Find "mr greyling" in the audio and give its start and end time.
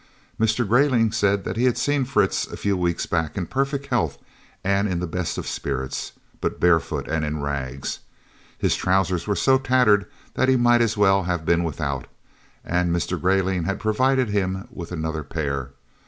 0.39-1.11, 12.91-13.65